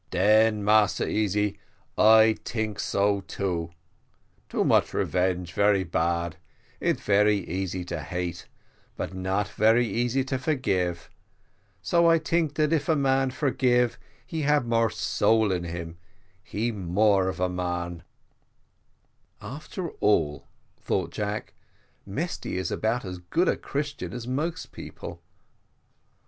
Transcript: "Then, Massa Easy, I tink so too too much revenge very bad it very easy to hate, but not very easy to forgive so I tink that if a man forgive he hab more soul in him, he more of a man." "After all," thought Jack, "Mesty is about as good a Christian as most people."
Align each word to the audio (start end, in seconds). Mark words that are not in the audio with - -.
"Then, 0.09 0.63
Massa 0.65 1.07
Easy, 1.07 1.59
I 1.95 2.35
tink 2.43 2.79
so 2.79 3.21
too 3.27 3.69
too 4.49 4.63
much 4.63 4.95
revenge 4.95 5.53
very 5.53 5.83
bad 5.83 6.37
it 6.79 6.99
very 6.99 7.37
easy 7.37 7.85
to 7.85 8.01
hate, 8.01 8.47
but 8.97 9.13
not 9.13 9.49
very 9.49 9.85
easy 9.87 10.23
to 10.23 10.39
forgive 10.39 11.11
so 11.83 12.09
I 12.09 12.17
tink 12.17 12.55
that 12.55 12.73
if 12.73 12.89
a 12.89 12.95
man 12.95 13.29
forgive 13.29 13.99
he 14.25 14.41
hab 14.41 14.65
more 14.65 14.89
soul 14.89 15.51
in 15.51 15.65
him, 15.65 15.97
he 16.41 16.71
more 16.71 17.27
of 17.27 17.39
a 17.39 17.47
man." 17.47 18.01
"After 19.39 19.89
all," 19.99 20.47
thought 20.77 21.11
Jack, 21.11 21.53
"Mesty 22.07 22.57
is 22.57 22.71
about 22.71 23.05
as 23.05 23.19
good 23.19 23.47
a 23.47 23.55
Christian 23.55 24.13
as 24.13 24.27
most 24.27 24.71
people." 24.71 25.21